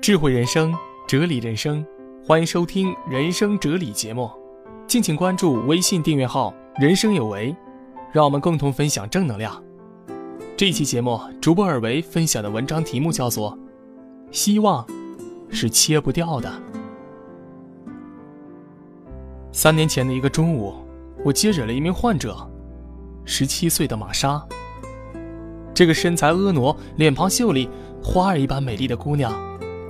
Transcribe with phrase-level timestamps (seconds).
[0.00, 0.74] 智慧人生，
[1.06, 1.84] 哲理人生，
[2.24, 4.30] 欢迎收听人生哲理节目。
[4.86, 7.54] 敬请关注微信订阅号“人生有为”，
[8.12, 9.62] 让我们共同分享正能量。
[10.56, 13.52] 这期节目，主播尔维分享的文章题目叫做
[14.30, 14.86] 《希望
[15.50, 16.48] 是切不掉的》。
[19.52, 20.74] 三年前的一个中午，
[21.24, 22.36] 我接诊了一名患者，
[23.24, 24.44] 十七岁的玛莎。
[25.74, 27.68] 这个身材婀娜、脸庞秀丽、
[28.02, 29.32] 花儿一般美丽的姑娘，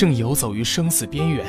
[0.00, 1.44] 正游走于生死边缘。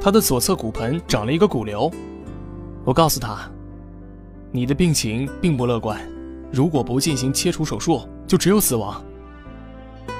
[0.00, 1.90] 他的左侧骨盆长了一个骨瘤。
[2.84, 3.50] 我告诉他
[4.52, 6.00] ：“你的病情并不乐观，
[6.52, 9.02] 如果不进行切除手术，就只有死亡。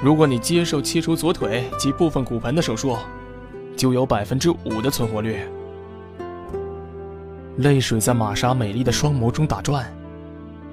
[0.03, 2.97] 如果你接受切除左腿及部分骨盆的手术，
[3.77, 5.37] 就有百分之五的存活率。”
[7.59, 9.89] 泪水在玛莎美丽的双眸中打转。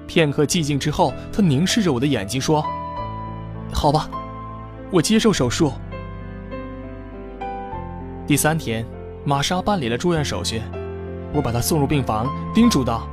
[0.05, 2.61] 片刻寂静之后，他凝视着我的眼睛说
[3.71, 4.09] ：“好吧，
[4.91, 5.73] 我接受手术。”
[8.27, 8.85] 第三天，
[9.25, 10.61] 玛莎办理了住院手续，
[11.33, 13.07] 我把她送入病房，叮嘱道：“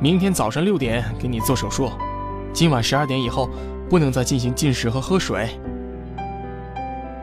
[0.00, 1.90] 明天早上六点给你做手术，
[2.52, 3.48] 今晚十二点以后
[3.88, 5.48] 不能再进行进食和喝水。”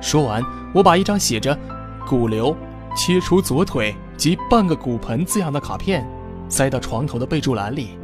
[0.01, 1.57] 说完，我把一张写着
[2.07, 2.55] “骨瘤
[2.95, 6.07] 切除左腿及半个骨盆”字样的卡片
[6.49, 7.97] 塞到床头的备注栏里。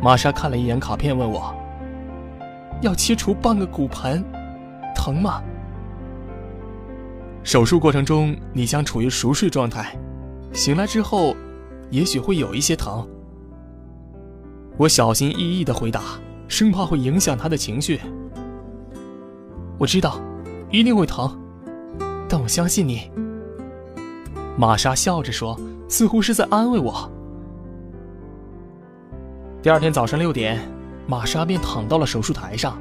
[0.00, 1.54] 玛莎看了一眼卡片，问我
[2.80, 4.24] ：“要切除半个骨盆，
[4.94, 5.42] 疼吗？”
[7.44, 9.96] 手术过程中，你将处于熟睡状态，
[10.52, 11.34] 醒来之后，
[11.90, 13.08] 也许会有一些疼。
[14.76, 16.02] 我小心翼翼的回答，
[16.46, 18.00] 生怕会影响他的情绪。
[19.78, 20.20] 我知道，
[20.70, 21.38] 一定会疼，
[22.28, 23.10] 但我相信你。
[24.56, 27.10] 玛莎笑着说，似乎是在安慰我。
[29.62, 30.60] 第二天早上六点，
[31.08, 32.78] 玛莎便躺到了手术台上。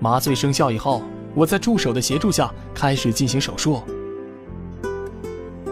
[0.00, 1.00] 麻醉生效以后，
[1.32, 3.80] 我在助手的协助下开始进行手术。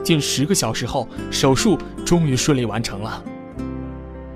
[0.04, 1.76] 近十个小时后，手术
[2.06, 3.24] 终于顺利完成了。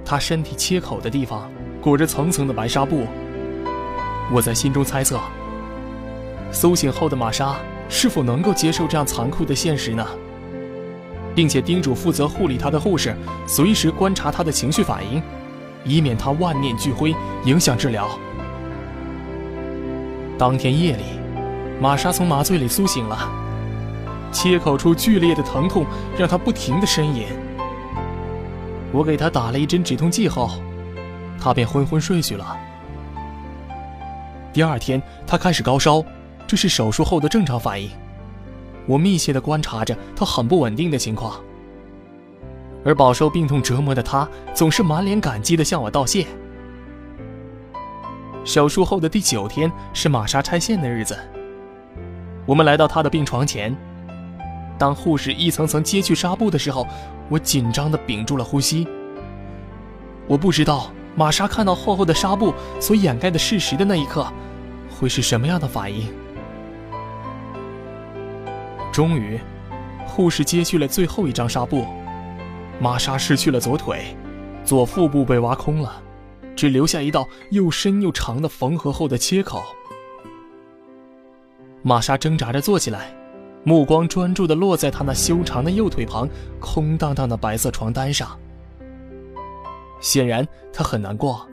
[0.04, 1.48] 她身体切口的地方
[1.80, 3.06] 裹着层层的白纱布。
[4.32, 5.20] 我在心中猜测：
[6.50, 7.54] 苏醒后的玛莎
[7.88, 10.04] 是否能够接受这样残酷的现实呢？
[11.36, 13.14] 并且叮嘱负责护理他的护士，
[13.46, 15.22] 随时观察他的情绪反应，
[15.84, 17.14] 以免他万念俱灰，
[17.44, 18.08] 影响治疗。
[20.38, 21.02] 当天夜里，
[21.80, 23.30] 玛莎从麻醉里苏醒了，
[24.32, 25.86] 切口处剧烈的疼痛
[26.18, 27.26] 让她不停的呻吟。
[28.92, 30.50] 我给她打了一针止痛剂后，
[31.40, 32.56] 她便昏昏睡去了。
[34.52, 36.02] 第二天，她开始高烧，
[36.46, 37.90] 这是手术后的正常反应。
[38.86, 41.40] 我密切地观察着他很不稳定的情况，
[42.84, 46.26] 而饱受病痛折磨的他总是满脸感激地向我道谢。
[48.44, 51.18] 手术后的第九天是玛莎拆线的日子，
[52.44, 53.74] 我们来到她的病床前，
[54.78, 56.86] 当护士一层层揭去纱布的时候，
[57.30, 58.86] 我紧张地屏住了呼吸。
[60.26, 64.26] 我不知道玛莎看到厚厚的纱布所掩盖的事实的那一刻，
[64.90, 66.12] 会是什么样的反应。
[68.92, 69.40] 终于，
[70.06, 71.86] 护士揭去了最后一张纱布，
[72.80, 74.16] 玛莎失去了左腿，
[74.64, 76.02] 左腹部被挖空了，
[76.54, 79.62] 只留下一道又深又长的缝合后的切口。
[81.82, 83.14] 玛莎挣扎着坐起来，
[83.62, 86.28] 目光专注地落在她那修长的右腿旁
[86.60, 88.38] 空荡荡的白色床单上。
[90.00, 91.46] 显然，她很难过。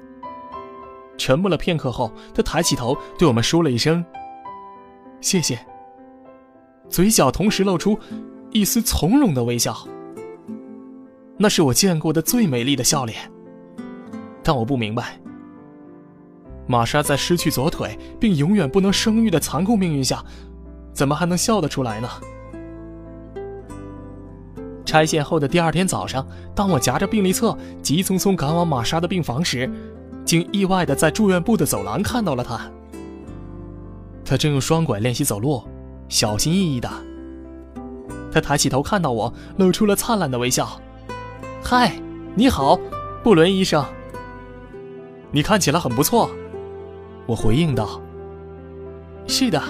[1.18, 4.03] 沉默了片刻后，她抬起头对我们说了一声
[5.22, 5.59] ：“谢谢。”
[6.90, 7.98] 嘴角同时露出
[8.52, 9.78] 一丝从容的微笑，
[11.41, 13.19] 那是我见过的最美丽的笑脸。
[14.44, 15.19] 但我不明白，
[16.68, 20.24] 玛莎在失去左腿并永远不能生育的残酷命运下，
[20.94, 22.07] 怎么还能笑得出来呢？
[24.85, 29.68] 拆线后的第二天早上，当我夹着病历册急匆匆赶往玛莎的病房时，
[30.23, 32.62] 竟意外的在住院部的走廊看到了她。
[34.23, 35.64] 她正用双拐练习走路。
[36.08, 36.87] 小心翼翼的，
[38.32, 40.79] 他抬起头看到我，露出了灿烂的微笑。
[41.63, 41.93] “嗨，
[42.35, 42.78] 你好，
[43.23, 43.85] 布伦医生。
[45.31, 46.29] 你看起来很不错。”
[47.25, 48.02] 我回应道。
[49.28, 49.61] “是的。”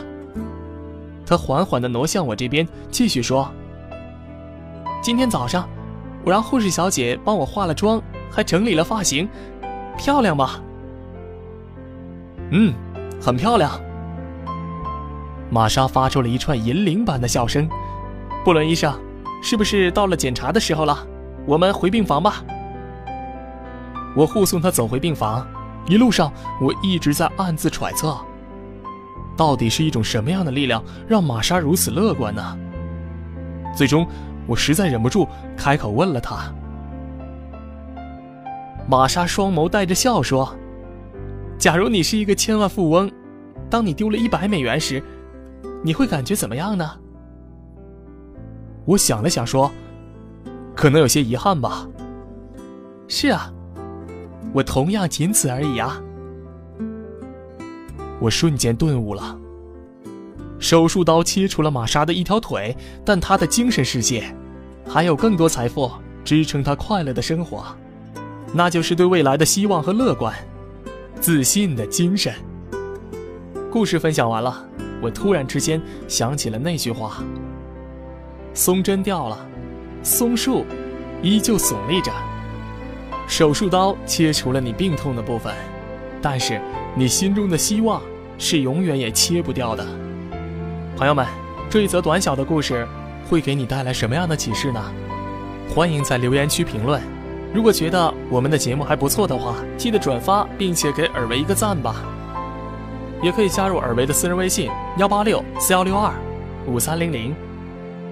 [1.27, 3.51] 他缓缓的挪向我这边，继续说
[5.03, 5.69] ：“今天早上，
[6.23, 8.01] 我让护士小姐帮我化了妆，
[8.31, 9.29] 还整理了发型，
[9.97, 10.59] 漂亮吧
[12.49, 12.73] ？”“嗯，
[13.21, 13.79] 很漂亮。”
[15.51, 17.69] 玛莎发出了一串银铃般的笑声。
[18.43, 18.97] 布伦医生，
[19.43, 21.05] 是不是到了检查的时候了？
[21.45, 22.43] 我们回病房吧。
[24.15, 25.47] 我护送他走回病房，
[25.87, 28.17] 一路上我一直在暗自揣测，
[29.37, 32.57] 到底是一种什么样的力量让玛莎如此乐观呢？
[33.73, 34.05] 最终，
[34.47, 36.53] 我实在忍不住开口问了他。
[38.87, 40.53] 玛莎双眸带着笑说
[41.57, 43.09] ：“假如你是一个千万富翁，
[43.69, 45.01] 当你丢了一百美元时，
[45.83, 46.91] 你会感觉怎么样呢？”
[48.83, 49.71] 我想了想说
[50.81, 51.87] ：“可能有些遗憾吧。”
[53.07, 53.53] 是啊，
[54.51, 56.01] 我同样仅此而已啊。
[58.19, 59.37] 我瞬间顿悟了。
[60.57, 62.75] 手术刀切除了玛莎的一条腿，
[63.05, 64.35] 但她的精神世界，
[64.87, 65.91] 还有更多财富
[66.23, 67.63] 支撑她快乐的生活，
[68.51, 70.33] 那就是对未来的希望和乐观、
[71.19, 72.33] 自信的精神。
[73.69, 74.65] 故事分享完了，
[74.99, 77.23] 我突然之间想起了那句话：
[78.53, 79.47] 松针掉了，
[80.03, 80.65] 松树
[81.21, 82.11] 依旧耸立着。
[83.27, 85.53] 手术刀切除了你病痛的部分，
[86.21, 86.59] 但是
[86.95, 88.01] 你心中的希望
[88.37, 89.85] 是永远也切不掉的。
[90.97, 91.25] 朋友们，
[91.69, 92.85] 这一则短小的故事
[93.29, 94.83] 会给你带来什么样的启示呢？
[95.73, 97.01] 欢迎在留言区评论。
[97.53, 101.95] 如果觉得我们的节目还不错的话，记得转发并且给尔维一个赞吧。
[103.21, 106.13] 也可以加入尔维的私人微信：幺八六四幺六二
[106.65, 107.33] 五三零零。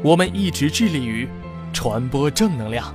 [0.01, 1.27] 我们一直致力于
[1.73, 2.93] 传播正能量。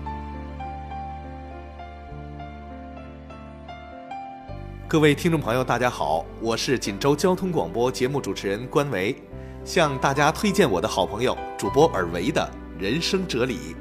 [4.87, 9.17] 各位听众朋友，大家好，我是锦州交通广播节目主持人关维。
[9.65, 12.47] 向大家推荐我的好朋友主播尔维的
[12.79, 13.75] 人生哲理。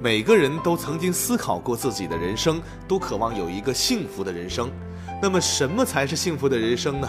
[0.00, 4.70] 每个人都曾经思考过自己的人生，都渴望有一个幸福的人生。
[5.20, 7.08] 那么，什么才是幸福的人生呢？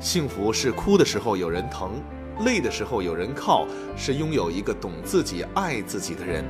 [0.00, 1.92] 幸福是哭的时候有人疼，
[2.44, 3.66] 累的时候有人靠，
[3.96, 6.44] 是拥有一个懂自己、爱自己的人。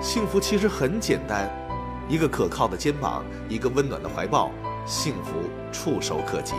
[0.00, 1.50] 幸福其实很简单，
[2.08, 4.50] 一个可靠的肩膀，一个温暖的怀抱，
[4.86, 5.32] 幸福
[5.72, 6.54] 触手可及。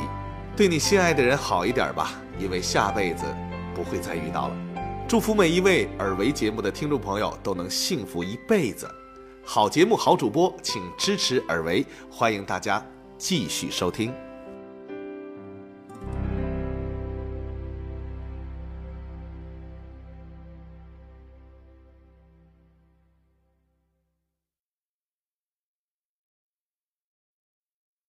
[0.56, 3.24] 对你心爱的人好一点吧，因为下辈子。
[3.76, 4.56] 不会再遇到了。
[5.08, 8.90] 祝福每一位耳维节目的听众朋友都能幸福一辈子。
[9.46, 12.84] 好节目，好主播，请支持耳维，欢迎大家
[13.20, 14.27] 继续收听。